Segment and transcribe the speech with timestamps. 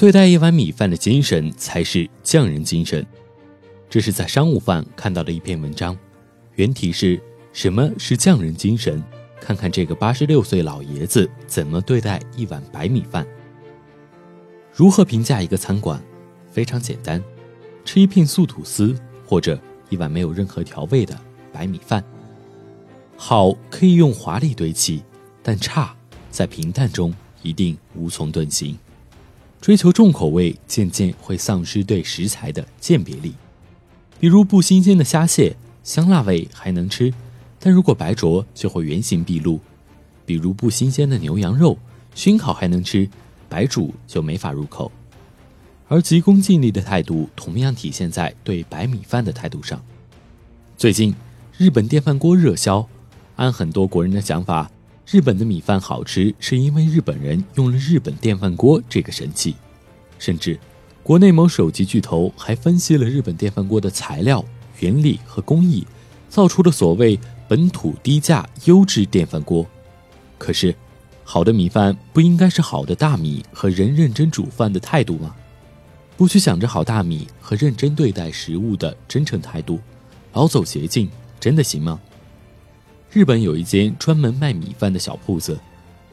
[0.00, 3.06] 对待一碗米饭的精神才是匠人精神。
[3.90, 5.94] 这是在商务饭看到的一篇文章，
[6.54, 9.04] 原题是什么是匠人精神？
[9.42, 13.26] 看看这个八十六岁老爷子怎么对待一碗白米饭。
[14.72, 16.02] 如何评价一个餐馆？
[16.50, 17.22] 非常简单，
[17.84, 19.60] 吃一片素吐司或者
[19.90, 21.14] 一碗没有任何调味的
[21.52, 22.02] 白米饭。
[23.18, 25.02] 好可以用华丽堆砌，
[25.42, 25.94] 但差
[26.30, 28.78] 在平淡中一定无从遁形。
[29.60, 33.34] 追求重口味，渐渐会丧失对食材的鉴别力。
[34.18, 37.12] 比如不新鲜的虾蟹，香辣味还能吃，
[37.58, 39.58] 但如果白灼就会原形毕露；
[40.24, 41.78] 比如不新鲜的牛羊肉，
[42.14, 43.08] 熏烤还能吃，
[43.50, 44.90] 白煮就没法入口。
[45.88, 49.82] 而急功近利的态度，同样体现在对白米饭的态度上。
[50.78, 51.14] 最近，
[51.58, 52.88] 日本电饭锅热销，
[53.36, 54.70] 按很多国人的想法，
[55.06, 59.54] 日本的米饭好吃是因为日本人用了日本电饭锅这个神器，
[60.18, 60.58] 甚至。
[61.02, 64.44] 国内某手机巨头还分析了日本电饭锅的材料、
[64.80, 65.84] 原理和工艺，
[66.28, 69.66] 造出了所谓“本土低价优质电饭锅”。
[70.38, 70.74] 可是，
[71.24, 75.34] 好的米饭不应该是好的大米和人认真煮饭的态度吗？
[76.16, 79.80] 不去想着好大米和认真对待食物的真诚态度，
[80.34, 81.98] 老走捷径真的行吗？
[83.12, 85.58] 日本有一间专门卖米饭的小铺子，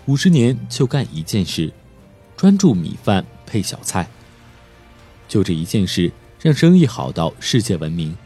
[0.08, 1.72] 五十年就干一件事，
[2.36, 4.10] 专注米饭配小菜。
[5.28, 8.18] 就这一件事，让生意好到世界闻名。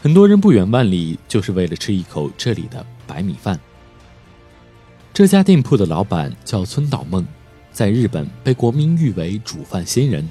[0.00, 3.58] 很多人不远万里，就是为了吃一口这里的白米饭。
[5.12, 7.26] 这家店铺的老板叫村岛梦，
[7.72, 10.28] 在日本被国民誉为煮饭仙人。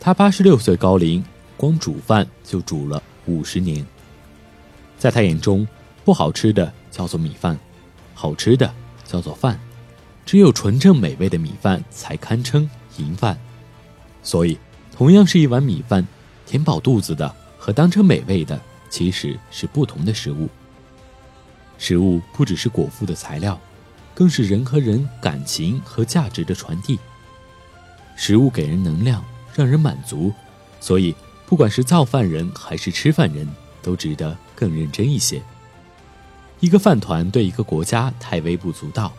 [0.00, 1.22] 他八十六岁高龄，
[1.58, 3.84] 光煮饭就煮了五十年。
[4.96, 5.68] 在他眼中，
[6.06, 7.58] 不好吃的叫做米饭，
[8.14, 8.72] 好吃的
[9.04, 9.60] 叫做饭。
[10.24, 13.38] 只有纯正美味的米饭才堪称银饭。
[14.22, 14.56] 所以。
[14.98, 16.08] 同样是一碗米饭，
[16.46, 18.58] 填饱肚子的和当成美味的
[18.88, 20.48] 其实是不同的食物。
[21.76, 23.60] 食物不只是果腹的材料，
[24.14, 26.98] 更是人和人感情和价值的传递。
[28.16, 29.22] 食物给人能量，
[29.54, 30.32] 让人满足，
[30.80, 31.14] 所以
[31.44, 33.46] 不管是造饭人还是吃饭人
[33.82, 35.42] 都值得更认真一些。
[36.60, 39.12] 一个饭团对一个国家太微不足道，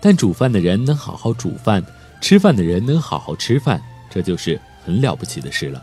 [0.00, 1.84] 但煮饭的人能好好煮饭，
[2.20, 4.60] 吃饭的人能好好吃饭，这就是。
[4.84, 5.80] 很了不起的事了，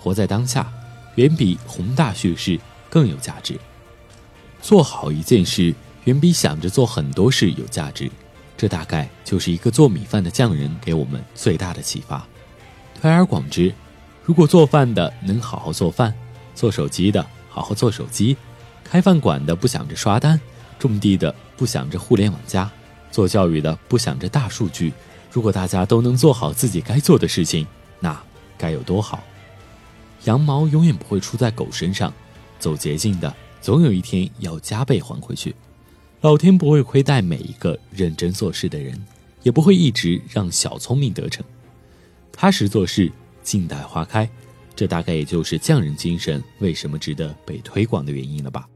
[0.00, 0.66] 活在当下，
[1.16, 2.58] 远比宏大叙事
[2.88, 3.54] 更有价值。
[4.62, 5.74] 做好一件事，
[6.04, 8.10] 远比想着做很多事有价值。
[8.56, 12.26] 这大概就是一个做米饭的匠人给我们最大的启发。
[12.98, 13.74] 推而广之，
[14.24, 16.14] 如果做饭的能好好做饭，
[16.54, 18.38] 做手机的好好做手机，
[18.90, 20.40] 开饭馆的不想着刷单，
[20.78, 22.70] 种地的不想着互联网加，
[23.10, 24.94] 做教育的不想着大数据，
[25.30, 27.66] 如果大家都能做好自己该做的事情。
[28.00, 28.18] 那
[28.56, 29.22] 该有多好！
[30.24, 32.10] 羊毛永远不会出在狗身上，
[32.58, 35.54] 走捷径的总有一天要加倍还回去。
[36.22, 38.98] 老天不会亏待每一个认真做事的人，
[39.42, 41.44] 也不会一直让小聪明得逞。
[42.32, 43.12] 踏实做事，
[43.42, 44.28] 静待花开，
[44.74, 48.66] 这大概也就是匠人精神为什么值得被推广的原因了吧。